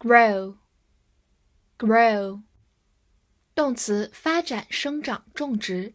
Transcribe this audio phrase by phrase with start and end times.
[0.00, 2.42] grow，grow，
[3.54, 5.94] 动词发展、生长、种植。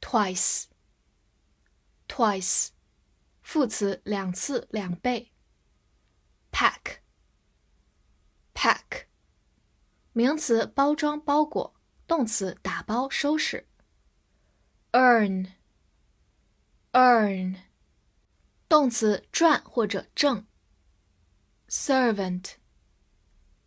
[0.00, 2.68] twice，twice，
[3.42, 5.32] 副词两次、两倍。
[6.52, 7.08] pack，pack，
[10.12, 11.74] 名词包装、包裹；
[12.06, 13.66] 动词打包、收拾。
[14.92, 17.56] earn，earn，
[18.68, 20.46] 动词赚或者挣。
[21.68, 22.52] servant。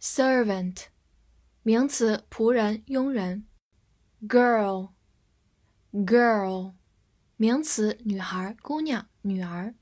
[0.02, 0.86] Servant，
[1.62, 3.46] 名词，仆人、佣人。
[4.22, 4.94] Girl，girl，
[7.36, 9.76] 名词，女孩、姑娘、女儿。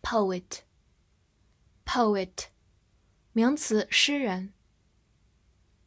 [0.00, 2.46] Poet，poet，
[3.32, 4.54] 名词，诗人。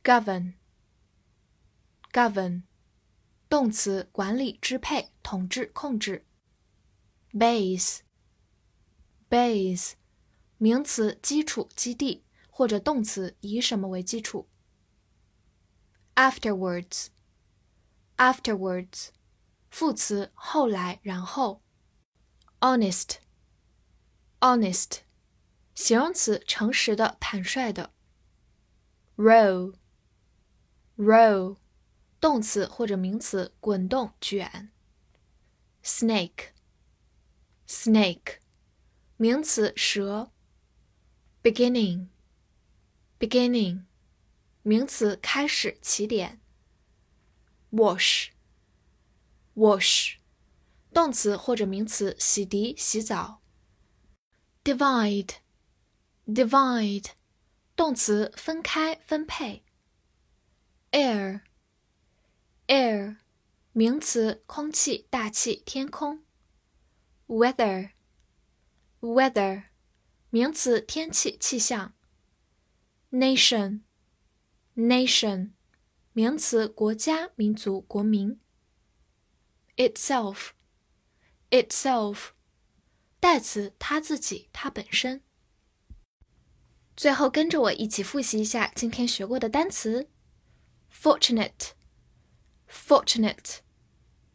[0.03, 2.63] Govern，govern，
[3.49, 6.27] 动词，管理、支配、统治、控制。
[7.33, 9.93] Base，base，
[10.59, 12.23] 名词，基础、基地。
[12.57, 14.47] 或者动词以什么为基础。
[16.15, 17.09] Afterwards,
[18.17, 19.09] afterwards，
[19.69, 21.61] 副词后来然后。
[22.61, 23.17] Honest,
[24.39, 25.01] honest，
[25.75, 27.93] 形容词诚实的坦率的。
[29.15, 29.75] Roll,
[30.97, 31.57] roll，
[32.19, 34.71] 动词或者名词滚动卷。
[35.83, 36.53] Snake,
[37.67, 38.37] snake，
[39.17, 40.31] 名词蛇。
[41.43, 42.07] Beginning。
[43.19, 43.85] beginning，
[44.61, 46.39] 名词，开始，起点。
[47.71, 50.17] wash，wash，
[50.93, 53.41] 动词或者名词，洗涤、洗澡。
[54.63, 57.05] divide，divide，
[57.75, 59.63] 动词，分开、分配。
[60.91, 63.17] air，air，
[63.71, 66.23] 名词，空气、大气、天空。
[67.27, 69.63] weather，weather，
[70.29, 71.96] 名词，天气、气象。
[73.11, 73.81] nation
[74.75, 75.51] nation
[76.13, 78.39] 名词，国家、民族、国民。
[79.75, 80.49] itself
[81.51, 82.29] itself
[83.19, 85.21] 代词，它自己、它本身。
[86.95, 90.09] 最后跟着我一起复习一下今天学过的单词
[90.91, 91.73] ：fortunate
[92.67, 93.57] fortunate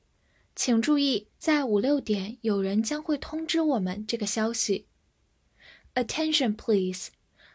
[0.57, 4.85] 请注意，在五六点有人将会通知我们这个消息。
[5.95, 7.11] Attention, please.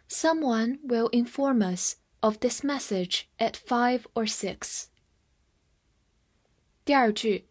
[0.08, 4.84] Someone will inform us of this message at five or six.
[6.86, 7.48] 第二句，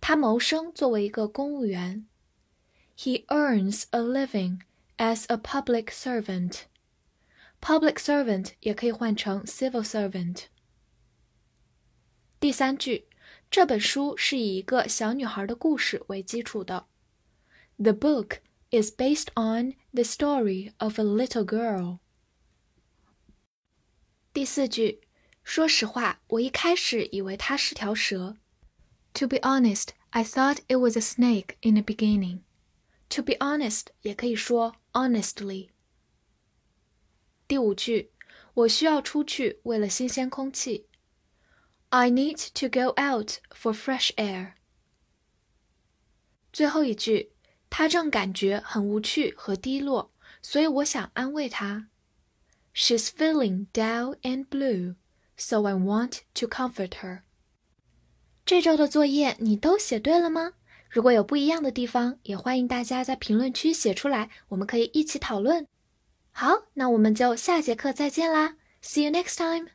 [0.00, 2.06] 他谋生作为一个公务员。
[2.96, 4.60] He earns a living
[4.96, 6.60] as a public servant
[7.62, 10.46] public servant 也可以换成 civil servant。
[12.40, 13.06] 第三句，
[13.50, 16.86] 这本书是以一个小女孩的故事为基础的。
[17.78, 18.38] The book
[18.70, 21.98] is based on the story of a little girl。
[24.32, 25.02] 第四句，
[25.44, 28.36] 说实话，我一开始以为它是条蛇。
[29.14, 32.40] To be honest, I thought it was a snake in the beginning.
[33.10, 35.71] To be honest 也可以说 honestly。
[37.52, 38.12] 第五句，
[38.54, 40.86] 我需要出去为了新鲜空气。
[41.90, 44.52] I need to go out for fresh air。
[46.50, 47.32] 最后一句，
[47.68, 51.90] 他正感觉很无趣和低落，所以我想安慰他。
[52.74, 54.96] She's feeling d u l l and blue,
[55.36, 57.20] so I want to comfort her。
[58.46, 60.54] 这周的作业你都写对了吗？
[60.88, 65.68] 如果有不一样的地方，也欢迎大家在评论区写出来，我们可以一起讨论。
[66.32, 69.72] 好，那我们就下节课再见啦！See you next time.